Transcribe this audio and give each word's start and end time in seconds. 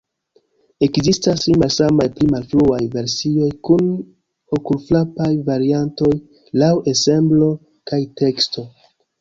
Ekzistas 0.85 1.41
tri 1.43 1.51
malsamaj 1.63 2.07
pli 2.15 2.29
malfruaj 2.35 2.79
versioj 2.95 3.51
kun 3.69 3.91
okulfrapaj 4.59 5.31
variantoj 5.51 6.11
laŭ 6.63 6.73
ensemblo 6.95 7.55
kaj 7.93 8.05
teksto. 8.25 8.67